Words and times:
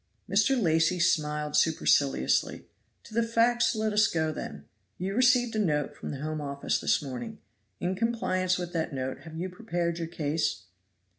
Mr. 0.27 0.59
Lacy 0.59 0.97
smiled 0.97 1.55
superciliously. 1.55 2.65
"To 3.03 3.13
the 3.13 3.21
facts 3.21 3.75
let 3.75 3.93
us 3.93 4.07
go, 4.07 4.31
then. 4.31 4.65
You 4.97 5.13
received 5.13 5.55
a 5.55 5.59
note 5.59 5.95
from 5.95 6.09
the 6.09 6.21
Home 6.21 6.41
Office 6.41 6.79
this 6.79 7.03
morning. 7.03 7.37
In 7.79 7.93
compliance 7.93 8.57
with 8.57 8.73
that 8.73 8.93
note 8.93 9.19
have 9.25 9.37
you 9.37 9.47
prepared 9.47 9.99
your 9.99 10.07
case?" 10.07 10.63